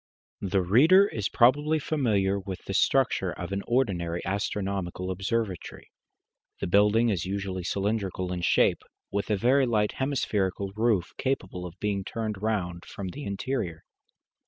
[0.41, 5.91] The reader is probably familiar with the structure of an ordinary astronomical observatory.
[6.59, 11.79] The building is usually cylindrical in shape, with a very light hemispherical roof capable of
[11.79, 13.83] being turned round from the interior.